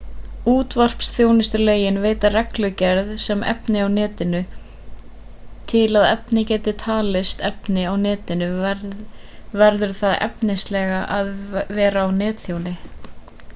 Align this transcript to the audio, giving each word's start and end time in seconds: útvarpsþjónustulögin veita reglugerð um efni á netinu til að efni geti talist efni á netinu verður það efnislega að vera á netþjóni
útvarpsþjónustulögin 0.51 1.97
veita 2.05 2.29
reglugerð 2.35 3.11
um 3.35 3.43
efni 3.51 3.83
á 3.85 3.87
netinu 3.97 4.39
til 5.73 5.83
að 6.01 6.05
efni 6.15 6.43
geti 6.53 6.73
talist 6.85 7.43
efni 7.51 7.83
á 7.91 7.93
netinu 8.07 8.47
verður 8.65 9.93
það 10.01 10.15
efnislega 10.29 11.03
að 11.19 11.33
vera 11.81 12.05
á 12.05 12.09
netþjóni 12.23 12.75